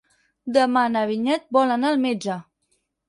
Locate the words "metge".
2.07-2.39